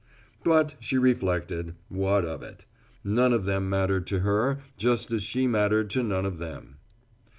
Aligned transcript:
But, 0.43 0.73
she 0.79 0.97
reflected, 0.97 1.75
what 1.87 2.25
of 2.25 2.41
it? 2.41 2.65
None 3.03 3.33
of 3.33 3.45
them 3.45 3.69
mattered 3.69 4.07
to 4.07 4.21
her, 4.21 4.57
just 4.75 5.11
as 5.11 5.21
she 5.21 5.45
mattered 5.45 5.91
to 5.91 6.01
none 6.01 6.25
of 6.25 6.39
them. 6.39 6.77